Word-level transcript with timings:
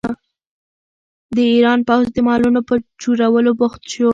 د 1.35 1.37
ایران 1.53 1.79
پوځ 1.87 2.05
د 2.13 2.17
مالونو 2.27 2.61
په 2.69 2.75
چورولو 3.01 3.51
بوخت 3.59 3.81
شو. 3.93 4.09